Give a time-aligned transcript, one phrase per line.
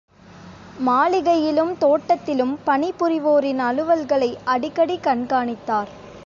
[0.79, 5.91] மாளிகையிலும் தோட்டத்திலும் பனிபுரிவோரின் அலுவல்களை அடிக்கடி கண்காணித்தார்.